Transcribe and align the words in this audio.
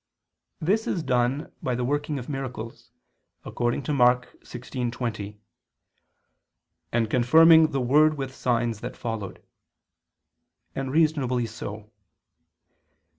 This 0.59 0.87
is 0.87 1.03
done 1.03 1.51
by 1.61 1.75
the 1.75 1.83
working 1.83 2.17
of 2.17 2.27
miracles, 2.27 2.89
according 3.45 3.83
to 3.83 3.91
Mk. 3.91 4.35
16:20, 4.39 5.37
"And 6.91 7.07
confirming 7.07 7.67
the 7.69 7.81
word 7.81 8.15
with 8.17 8.33
signs 8.33 8.79
that 8.79 8.97
followed": 8.97 9.43
and 10.73 10.91
reasonably 10.91 11.45
so. 11.45 11.91